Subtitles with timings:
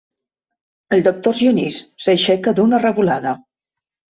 [0.97, 3.37] El doctor Genís s'aixeca d'una revolada.